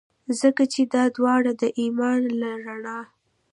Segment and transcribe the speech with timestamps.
[0.39, 2.99] ځکه چي دا داوړه د ایمان له رڼا.